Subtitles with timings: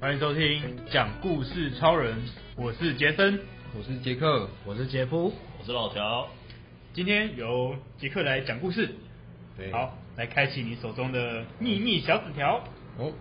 [0.00, 2.16] 欢迎收听讲故事超人，
[2.56, 3.38] 我是杰森，
[3.76, 6.28] 我是杰克，我是杰夫，我是老乔。
[6.92, 8.94] 今天由杰克来讲故事，
[9.56, 12.64] 对，好，来开启你手中的秘密小纸条。
[12.98, 13.12] 哦，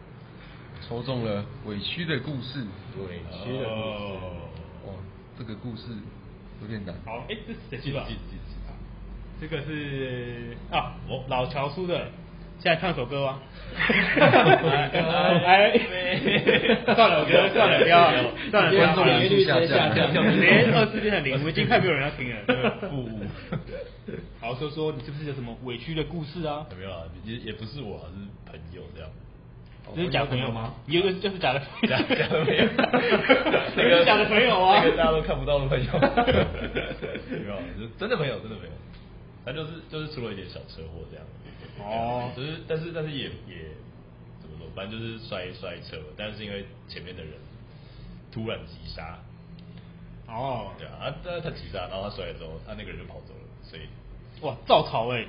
[0.87, 2.65] 抽中了委屈的故事，
[2.97, 4.17] 委屈的故事。
[4.85, 4.93] 哦，
[5.37, 5.83] 这个故事
[6.61, 6.95] 有点难。
[7.05, 8.05] 好，哎，这是谁出的？
[9.39, 12.07] 这个是啊，我老乔叔的。
[12.57, 13.39] 现在唱首歌吗？
[13.75, 13.83] 哎，
[16.95, 18.09] 算了，我觉得算了，不要，
[18.49, 20.09] 算了，观众点击率直接下降，
[20.39, 22.37] 连二次变成零，我们已经快没有人要听了。
[22.89, 23.09] 不，
[24.39, 26.65] 好说说，你是不是有什么委屈的故事啊？
[26.79, 29.09] 没有啊，也也不是我，是朋友这样。
[29.93, 30.73] 这是假朋友吗？
[30.87, 32.63] 你有个就是假的，假假的朋友，
[33.75, 35.85] 那个假的朋友啊，那个大家都看不到的朋友。
[35.91, 35.97] 没
[37.49, 37.59] 有，
[37.99, 38.71] 真的朋友，真的朋友。
[39.45, 41.25] 他就是就是出了一点小车祸这样。
[41.79, 43.69] 哦，就是，但是但是也也
[44.41, 47.33] 怎么说，反正就是摔摔车，但是因为前面的人
[48.31, 49.19] 突然急刹，
[50.27, 53.83] 哦，对啊，他他急刹，然后他摔了之后，他那个人就跑走了，所以。
[54.41, 55.25] 哇，照逃哎，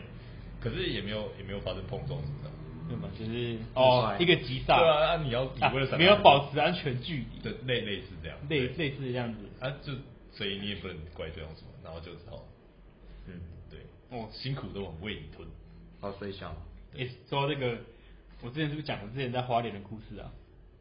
[0.60, 2.50] 可是也没有也没有发生碰撞什么的，
[2.88, 3.08] 对吧？
[3.16, 5.98] 就是哦，一个急刹，对啊，那你要你为了什么？
[5.98, 9.92] 没有保持安全距离，对，类类似这样，类类似这样子，啊，就
[10.32, 12.44] 所以你也不能怪对方什么，然后就只好，
[13.26, 13.55] 嗯，对，
[14.10, 15.48] 哦，辛苦都很为你吞。
[16.00, 16.54] 好，所以想，
[16.96, 17.78] 哎，说这个，
[18.42, 20.30] 我之前是不是讲过之前在花莲的故事啊？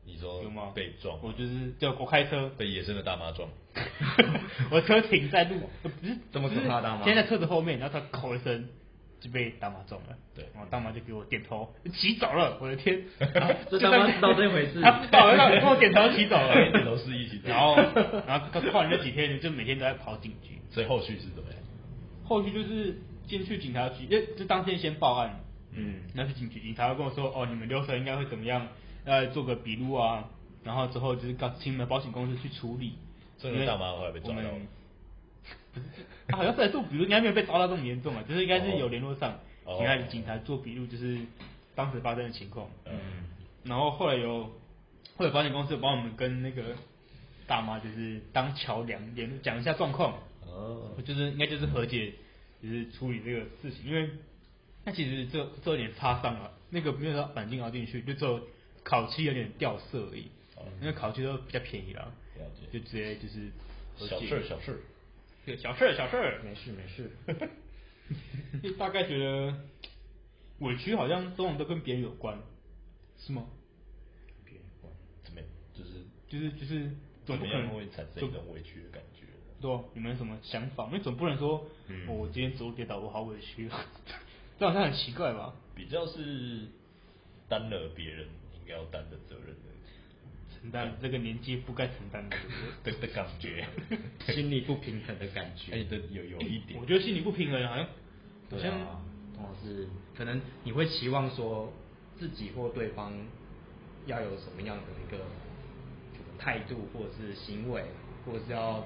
[0.06, 0.72] 你说有吗？
[0.76, 1.18] 被撞？
[1.24, 3.50] 我就是就我开车被野生的大妈撞，
[4.70, 8.70] 我车停在路，不是这么可怕大妈，停在车子后面，然后他吼一声
[9.20, 10.16] 就被大妈撞了。
[10.36, 12.60] 对，然后大妈就给我点头，骑走了。
[12.62, 13.02] 我的天，
[13.72, 14.80] 这大妈知道这回事？
[14.84, 17.50] 他知道，他跟我点头骑走了，点头示意骑走。
[17.50, 17.76] 然后，
[18.28, 20.60] 然后他后来那几天就每天都在跑警局。
[20.70, 21.60] 所以后续是怎么样？
[22.26, 22.96] 后续就是。
[23.28, 25.40] 进去警察局，因为就当天先报案，
[25.72, 28.68] 嗯，那是警局，警察跟我说，哦，你们流程应该会怎么样，
[29.04, 30.30] 呃，做个笔录啊，
[30.64, 32.94] 然后之后就是告请你们保险公司去处理。
[33.38, 34.52] 这个大妈后来被抓到了，
[35.74, 35.86] 不是，
[36.28, 41.20] 他 好像是来做笔录，应该没有被抓到这么严重啊，就是应该是有联络上，请他警察做笔录，就是
[41.76, 42.94] 当时发生的情况，嗯，
[43.64, 44.44] 然后后来有，
[45.18, 46.76] 后来保险公司帮我们跟那个
[47.46, 50.14] 大妈就是当桥梁联讲一下状况，
[50.48, 52.14] 哦，就是应该就是和解。
[52.66, 54.10] 就是处理这个事情，因为
[54.84, 58.42] 那其实这这有点擦伤了，那个没有说钣金凹进去，就只有
[58.84, 60.30] 烤漆有点掉色而已。
[60.56, 63.52] 哦，因为烤漆都比较便宜啦，了解，就直接就是
[63.98, 64.82] 小事小事，
[65.46, 67.12] 对，小事小事，没事没事。
[68.64, 69.54] 就大概觉得
[70.60, 72.40] 委屈好像通常都跟别人有关，
[73.18, 73.48] 是吗？
[74.44, 74.94] 别人有关，
[75.24, 75.42] 怎么？
[75.74, 76.92] 就是就是就是
[77.26, 79.15] 总不可能会产生一种委屈的感觉。
[79.62, 80.86] 对，你们有什么想法？
[80.88, 83.70] 因为总不能说，嗯哦、我今天走路跌倒，我好委屈，
[84.60, 85.54] 这好像很奇怪吧？
[85.74, 86.68] 比较是
[87.50, 92.38] 担了别人应该要担的责任的，承担这个年纪不该承担的
[92.84, 93.66] 的 的感觉，
[94.34, 95.72] 心理不平衡的感觉。
[95.74, 97.86] 哎，对，有有一点，我觉得心理不平衡好像，
[98.52, 98.82] 好像
[99.38, 101.72] 哦是，可能你会期望说
[102.18, 103.14] 自己或对方
[104.06, 105.26] 要有什么样的一个
[106.38, 107.84] 态度，或者是行为，
[108.26, 108.86] 或者是要。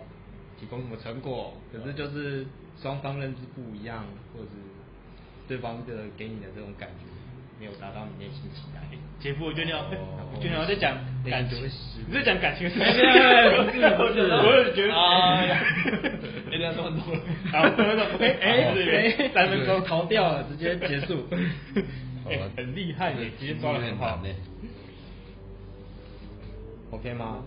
[0.59, 1.53] 提供什么成果？
[1.72, 2.46] 可是就是
[2.81, 4.03] 双方认知不一样，
[4.34, 4.56] 或者是
[5.47, 7.06] 对方的给你的这种感觉
[7.59, 8.81] 没有达到你内心期待。
[9.20, 10.97] 姐夫，我觉得你要，我觉得你要在讲
[11.30, 11.64] 感情，
[12.08, 12.86] 你在讲感情的事情。
[12.96, 15.44] 我也觉得啊，
[16.47, 17.03] 一定要说很多。
[17.52, 17.64] 好
[18.16, 21.26] ，OK，哎，三分钟逃掉了，直接结束。
[22.56, 24.22] 很厉害，你直接抓得很好。
[26.91, 27.44] OK 吗？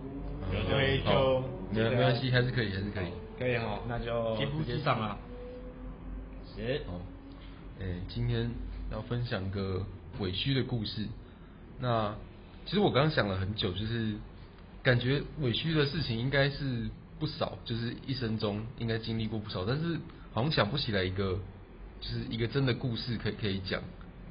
[0.69, 1.45] 所以就。
[1.73, 3.07] 没没关系，还是可以，还是可以。
[3.39, 5.19] 可以哈，那就直接上了。
[6.55, 6.63] 行。
[6.87, 7.01] 哦，
[7.81, 8.51] 哎，今天
[8.91, 9.83] 要分享个
[10.19, 11.07] 委屈的故事。
[11.81, 12.15] 那
[12.67, 14.15] 其实我刚刚想了很久，就是
[14.83, 19.99] 感觉委屈的事情应该是不少，就是一生中应该经历过不少，但是
[20.35, 21.39] 好像想不起来一个，
[22.03, 23.83] 就是一个真的故事可以可以讲。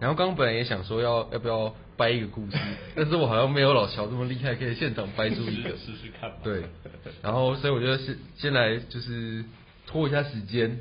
[0.01, 2.57] 然后刚刚本来也想说要要不要掰一个故事，
[2.95, 6.31] 但是我好像没有老乔这么厉害，可以现场掰出一个试试看。
[6.43, 6.63] 对，
[7.21, 9.45] 然后所以我觉得先先来就是
[9.85, 10.79] 拖一下时间。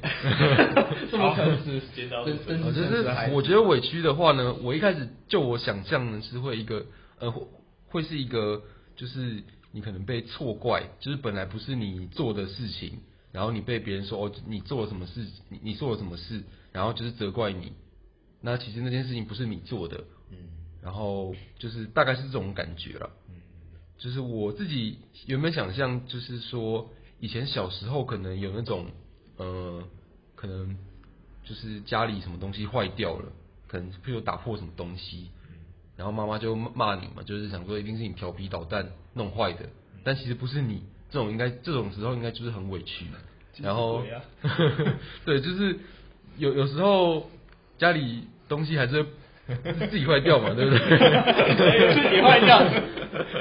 [1.12, 1.82] 这么诚实，
[2.25, 6.87] 真真就是我觉得委屈的话呢，我一开始就我想象呢是会一个
[7.19, 7.31] 呃
[7.88, 8.62] 会是一个
[8.96, 9.43] 就是
[9.73, 13.00] 你可能被错怪，就是本来不是你做的事情，
[13.32, 16.43] 然后你被别人说哦你做了什么事，你你做了什么事，
[16.73, 17.73] 然后就是责怪你。
[18.40, 20.37] 那其实那件事情不是你做的，嗯，
[20.82, 23.34] 然后就是大概是这种感觉了，嗯，
[23.98, 28.87] 就是我自己原本想象就是说，以前小时候可能有那种，
[29.37, 29.82] 呃，
[30.34, 30.76] 可能
[31.44, 33.32] 就是家里什么东西坏掉了，
[33.66, 35.31] 可能譬如打破什么东西，
[35.96, 39.69] 然后妈妈就骂你嘛，就是想说一定是你调皮捣蛋弄坏的，
[40.02, 43.04] 但其实不是你，这种应该这种时候应该就是很委屈，
[43.58, 44.02] 然后，
[45.26, 45.78] 对，就是
[46.38, 47.28] 有有时候
[47.81, 49.05] 家里东西还是。
[49.91, 50.79] 自己坏掉嘛， 对不对？
[51.93, 52.62] 自己坏掉。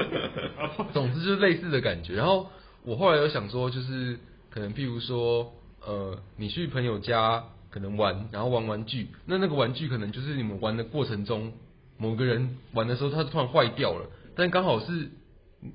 [0.92, 2.16] 总之就是类似的感觉。
[2.16, 2.50] 然后
[2.84, 4.18] 我后来有想说，就是
[4.50, 5.54] 可能譬如说，
[5.86, 11.54] 呃，你去朋友家可能玩，然后玩玩具，那那个玩具可能就是你们玩的过程中，
[12.00, 15.12] 某个人玩的时候，他突然坏掉了，但刚好是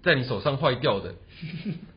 [0.03, 1.15] 在你手上坏掉的，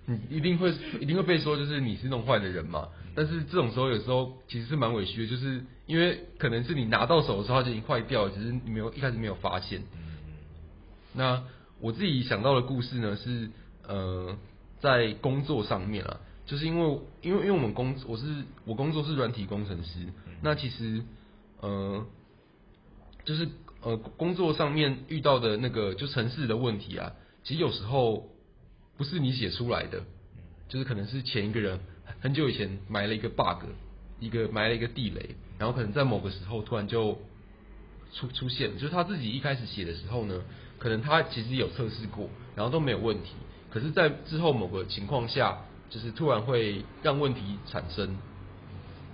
[0.05, 2.89] 你一定会一定会被说就是你是弄坏的人嘛。
[3.15, 9.81] 但是这种时候有时候其实是蛮委屈的，就是因为可能是你拿到手的时候它就已经坏掉了，只是你没有一开始没有发现。
[11.13, 11.43] 那
[11.79, 13.49] 我自己想到的故事呢是
[13.87, 14.37] 呃
[14.79, 20.07] 在工作上面啊，就是因为因为因为我们工我是我工作是软体工程师，
[20.41, 21.01] 那其实
[21.61, 22.05] 呃
[23.25, 23.49] 就是
[23.81, 27.13] 呃工作上面遇到的那个就城市的问题啊，
[27.43, 28.29] 其实有时候
[28.97, 30.03] 不是你写出来的，
[30.67, 31.79] 就是可能是前一个人。
[32.19, 33.65] 很久以前埋了一个 bug，
[34.19, 37.17] 一个埋了一个地雷，然后可能在某个时候突然就
[38.13, 40.41] 出出现，就是他自己一开始写的时候呢，
[40.77, 43.31] 可能他其实有测试过，然后都没有问题，
[43.69, 45.57] 可是，在之后某个情况下，
[45.89, 48.17] 就是突然会让问题产生。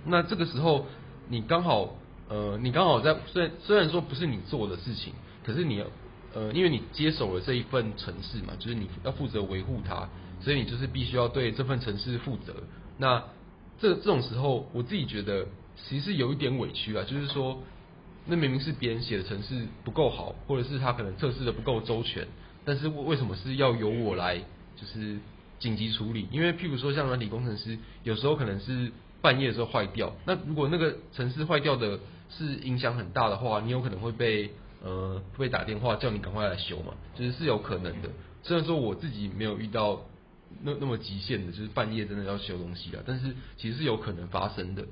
[0.06, 0.86] 那这个时候，
[1.28, 1.96] 你刚好
[2.28, 5.12] 呃，你刚好在虽然虽然说不是你做的事情，
[5.44, 5.82] 可是你
[6.34, 10.08] 呃，因为你接手了这一份城市嘛，就是你要负责维护它，
[10.40, 12.54] 所以你就是必须要对这份城市负责。
[12.98, 13.22] 那
[13.78, 17.62] 这这种时候，我自己觉得其实有一点委屈啊，就是说，
[18.26, 22.26] 那明明是别人写的程式不够好，或者是他可能测试的不够周全，
[22.64, 24.38] 但是为什么是要由我来
[24.76, 25.18] 就是
[25.58, 26.28] 紧急处理？
[26.30, 32.00] 因为譬如说像软体工程师，有时候可能是半夜的时候坏掉，那如果那个程式坏掉的
[32.30, 34.50] 是影响很大的话，你有可能会被
[34.82, 38.10] 呃被打电话叫你赶快来修嘛，就是是有可能的。
[38.42, 40.00] 虽然说我自己没有遇到。
[40.62, 44.86] 那那么极限的，就是半夜真的要修东西啊，但是其实是有可能发生的。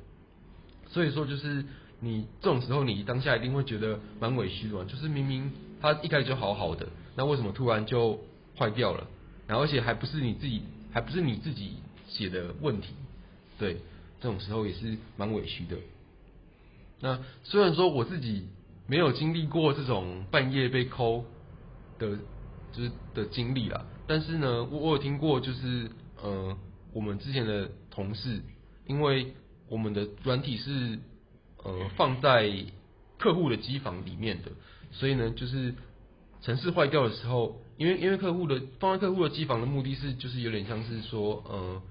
[0.92, 1.64] 所以说，就是
[2.00, 5.50] 你这种时候，你当下一定会觉得蛮委屈的，就是明明
[5.80, 6.86] 他一开始就好好的，
[7.16, 8.20] 那为什么突然就
[8.56, 9.06] 坏掉了？
[9.46, 10.62] 然后而且还不是你自己，
[10.92, 12.94] 还不是你自己写的问题，
[13.58, 13.78] 对，
[14.20, 15.76] 这种时候也是蛮委屈的。
[17.00, 18.46] 那虽然说我自己
[18.86, 21.24] 没有经历过这种半夜被抠
[21.98, 22.18] 的，
[22.72, 23.86] 就是的经历啦。
[24.06, 25.90] 但是呢，我我有听过，就是
[26.22, 26.56] 呃，
[26.92, 28.40] 我们之前的同事，
[28.86, 29.34] 因为
[29.72, 30.98] 我们的软体是
[31.64, 32.52] 呃放在
[33.18, 34.50] 客户的机房里面的，
[34.90, 35.74] 所以呢，就是
[36.42, 41.82] 城市坏掉的时候，因为因为客户的放在客户的机房的目的是，就是有点像是说，呃，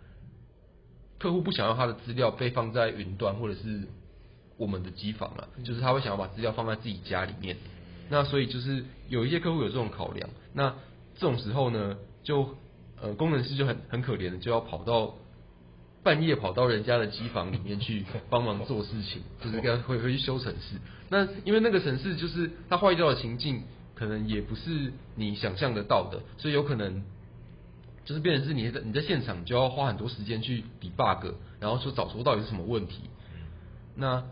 [1.17, 3.87] 客户不想要他的资料被放在云端或者是
[4.57, 7.57] 我们的机房了，就是他会想要把资料放在自己家里面，
[8.09, 10.75] 那所以就是有一些客户有这种考量，那
[11.15, 11.97] 这种时候呢。
[12.23, 12.55] 就
[13.01, 15.15] 呃，工程师就很很可怜的，就要跑到
[16.03, 20.77] 半夜跑到人家的机房里面去帮忙做事情， 就是跟他回回去修城市。
[21.09, 23.63] 那因为那个城市就是它坏掉的情境，
[23.95, 27.03] 可能也不是你想象得到的，所以有可能
[28.05, 33.01] 就是变成是你在你在现场就要花很多时间去 debug，然后说找出到底是什么问题。
[33.95, 34.23] 那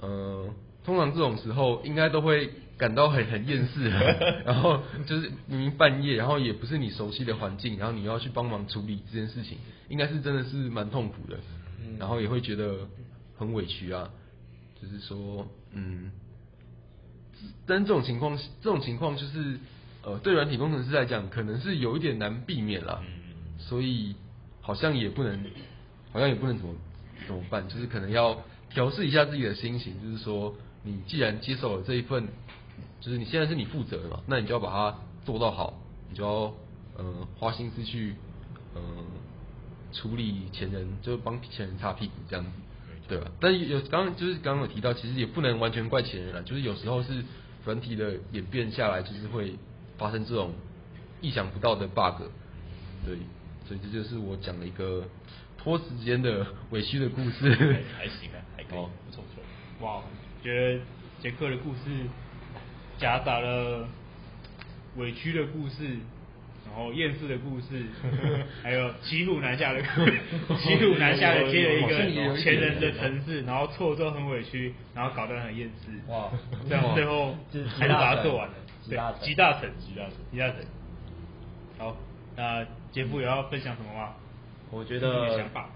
[0.00, 0.48] 呃，
[0.84, 2.52] 通常这种时候应该都会。
[2.78, 3.88] 感到很很厌世，
[4.44, 9.56] 然后就是明明半夜，然后也不是你熟悉的环境，然后你要去帮忙处理这件事情，
[9.88, 11.38] 应该是真的是蛮痛苦的，
[11.98, 12.86] 然后也会觉得
[13.38, 14.10] 很委屈啊，
[14.80, 16.12] 就是说，嗯，
[17.66, 19.58] 但这种情况，这种情况就是，
[20.02, 23.02] 呃，对软体工程师来讲，可能是有一点难避免啦，
[23.58, 24.14] 所以
[24.60, 25.44] 好像也不能，
[26.12, 26.74] 好像也不能怎么
[27.26, 32.28] 怎么办，就是可能要调试一下自己的心情，就是说，你既然接受了这一份。
[33.00, 36.54] 就是你现在是你负责的嘛，那你就要把它做到好，你就要
[36.96, 38.14] 呃花心思去
[38.74, 38.82] 呃
[39.92, 42.50] 处理前人，就帮前人擦屁股这样子，
[43.08, 43.30] 对吧？
[43.40, 47.24] 但有刚刚就是刚刚有提到，其实也不能完全怪前人了，就是有时候是
[47.64, 49.54] 软体的演变下来，就是会
[49.98, 50.52] 发生这种
[51.20, 52.22] 意想不到的 bug，
[53.04, 53.16] 对，
[53.66, 55.04] 所以这就是我讲的一个
[55.56, 57.52] 拖时间的委屈的故事。
[57.96, 59.86] 还行啊，还可以，不错不错。
[59.86, 60.02] 哇，
[60.42, 60.80] 觉得
[61.20, 62.06] 杰克的故事。
[62.98, 63.86] 夹杂了
[64.96, 65.84] 委屈的故事，
[66.66, 67.84] 然后厌世的故事，
[68.62, 70.18] 还有骑虎难下的故事，
[70.62, 75.90] 骑虎难下的接了一个前人的城市，然后错都很委屈，然后搞得很厌世。
[76.08, 76.30] 哇！
[76.68, 77.34] 这样最后
[77.78, 78.54] 还是把它做完了。
[78.88, 80.56] 对，集大成，集大成，集大成。
[81.78, 81.96] 好，
[82.36, 84.14] 那杰夫有要分享什么吗？
[84.70, 85.68] 我觉得想法，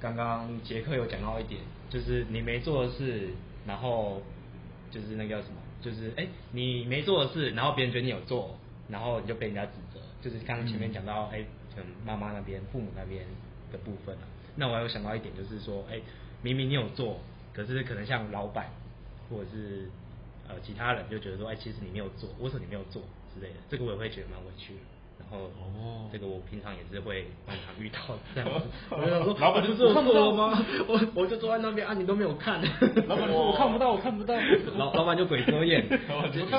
[0.00, 3.28] 刚刚杰克有讲到一点，就是你没做的事，
[3.66, 4.22] 然后
[4.90, 8.56] 就是那个叫什么，就是哎、你没做的事，然后别人觉得你有做，
[8.88, 11.44] 然后你就被人家指责，就是刚刚前面讲到哎，
[11.74, 13.24] 可能妈妈那边、父母那边
[13.72, 14.22] 的部分啊。
[14.56, 16.00] 那我还有想到一点，就是说哎、
[16.42, 17.20] 明明你有做，
[17.52, 18.70] 可是可能像老板
[19.28, 19.88] 或者是
[20.48, 23.02] 呃其他人就觉得说哎、其实你没有做，为什么你没有做
[23.34, 24.80] 之类的，这个我也会觉得蛮委屈的。
[25.30, 27.98] 哦，这个我平常也是会经常遇到
[28.34, 28.66] 这样子。
[28.90, 30.64] 我就想说，老板就是我看不到吗？
[30.88, 32.60] 我我就坐在那边啊，你都没有看。
[33.06, 34.34] 老板说我看不到，我看不到。
[34.76, 35.84] 老老板就鬼遮眼，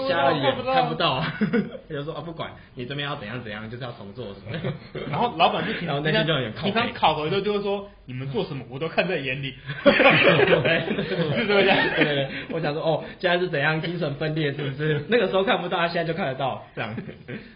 [0.09, 1.21] 瞎了眼看不到。
[1.89, 4.57] 他就说啊，不管你这边要怎样怎样，就是要重做什么。
[5.09, 9.53] 然后老板就平常那天就有点平常考核就就会说，你们做什么我都看在眼里。
[9.83, 11.77] 是这样。
[11.95, 15.03] 对对对，我想说哦，现在是怎样精神分裂，是不是？
[15.09, 16.95] 那个时候看不到，现在就看得到，这样。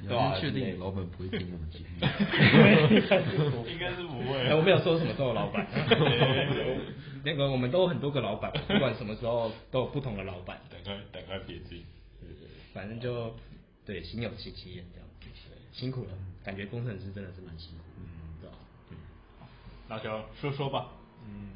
[0.08, 1.06] 对啊，确定老板。
[1.12, 4.40] 不会听我们节目， 应该是不会。
[4.48, 5.68] 哎，我没有说什么时候老板，
[7.24, 10.60] 那个我们都有很多个老板，不管什么时候都有不同的老板。
[10.72, 11.86] 赶快赶快别自己，
[12.74, 13.36] 反正就
[13.86, 15.08] 对，心有戚戚焉这样。
[15.72, 16.12] 辛苦了，
[16.44, 17.84] 感觉工程师真的是蛮辛苦。
[17.98, 18.06] 嗯，
[18.40, 18.56] 对吧？
[18.92, 18.96] 嗯，
[19.90, 20.88] 老乔说说吧。
[21.28, 21.50] 嗯，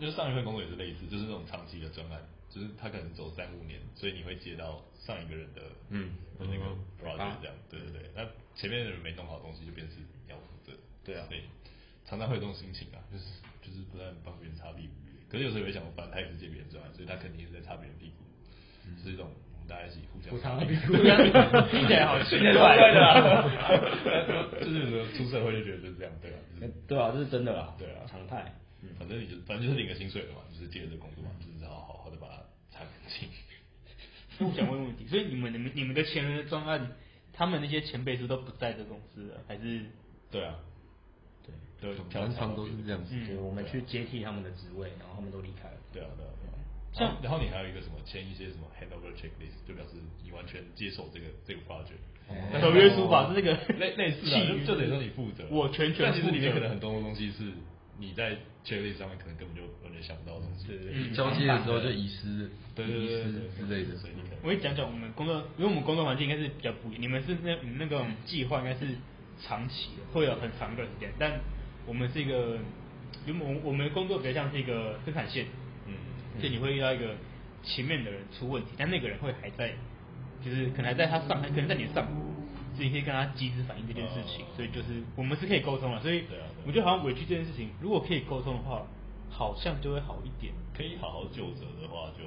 [0.00, 2.20] 就是上一份工作也是类似，就是那种长期的专案，
[2.56, 5.60] 就是他可能走三五年，所以你会接到上一个人的
[5.90, 6.64] 嗯的那个
[6.96, 7.54] project 这样。
[7.68, 8.24] 对对对，那。
[8.56, 10.72] 前面的人没弄好东西，就变成是你要负责。
[11.04, 11.42] 对啊，所以，
[12.06, 13.24] 常常会有这种心情啊，就是
[13.60, 14.94] 就是不断帮别人擦屁股。
[15.28, 18.24] 可是有时候也会想，反正他也是接别人赚，所以他肯定是在擦别人屁股，
[18.88, 20.96] 嗯、是一种我们大家一起互相擦屁股。
[21.68, 26.56] 听起来好奇怪 的，就是说出社会就觉得就是这样，对吧、啊？
[26.56, 27.76] 就是、对啊，这是真的啦。
[27.76, 28.40] 对啊，常态。
[28.98, 32.40] 反正你就反正就是领个薪水了嘛，就是接着这个工作嘛，就是好好好的把它
[32.76, 33.28] 擦干净。
[34.46, 36.96] 我想问问题，所以你们你们你们的前人的专案。
[37.38, 39.84] 他们那些前辈是都不在这公司了，还是？
[40.30, 40.56] 对啊，
[41.44, 43.14] 对，对，常常都是这样子。
[43.26, 45.76] 对，我们去接替他们的职位，然后他们都离开了。
[45.92, 46.56] 对啊，对啊，对啊。
[46.94, 52.00] 像，然后你还有一个什么签一些什么 handover checklist，就表示你完全接受这个这个 project。
[52.58, 55.46] 合约书法是那个类类似的，就就等于说你负责。
[55.50, 56.06] 我全权。
[56.06, 57.52] 但其实里面可能很多东西是
[57.98, 60.66] 你在 checklist 上面可能根本就完全想不到的东西。
[60.68, 61.10] 对对。
[61.14, 63.22] 交接的时候就遗失，对对对
[63.56, 63.96] 之类的。
[63.96, 67.02] 所以你可能我会讲讲我们工作，因为我们工作环境应该是比较不一样。
[67.02, 68.86] 你们是那你们那个计划应该是
[69.40, 71.10] 长期的，会有很长的时间。
[71.18, 71.40] 但
[71.86, 72.58] 我们是一个，
[73.26, 75.46] 因为我们我们的工作比较像是一个生产线，
[75.86, 75.94] 嗯，
[76.42, 77.14] 就你会遇到一个
[77.62, 79.72] 前面的人出问题，但那个人会还在，
[80.44, 82.06] 就是可能还在他上，可能在你上。
[82.78, 86.24] 你可以跟他及时反映这件事情，所以就是我们是可以沟通的，所以
[86.66, 88.86] 我觉得好像委屈这件事情，如果可以沟通的话，
[89.30, 90.52] 好像就会好一点。
[90.76, 92.24] 可以好好就责的话，就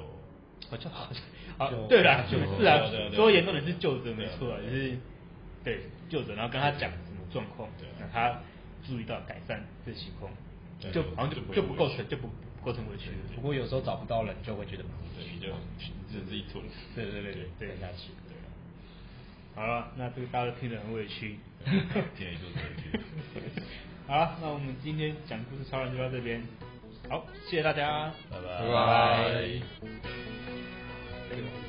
[0.69, 1.21] 好像好像
[1.57, 2.81] 好对啦，就是啊，
[3.13, 4.97] 说严重的是就责没错啊，就是
[5.63, 8.41] 对就责，然后跟他讲什么状况，让他
[8.83, 10.31] 注意到改善这情况，
[10.91, 12.29] 就好像就就不构成就不
[12.65, 13.11] 构成委屈。
[13.35, 15.47] 不过有时候找不到人，就会觉得蛮委屈，就
[16.11, 16.63] 就自己吞。
[16.95, 18.09] 对对对对，对下去。
[19.59, 21.37] 好了，那这个大家听得很委屈，
[22.17, 22.97] 建议就委屈。
[24.07, 26.41] 好了，那我们今天讲故事超人就到这边，
[27.09, 28.47] 好，谢谢大家，拜拜。
[28.65, 28.73] 拜
[31.35, 31.68] 拜。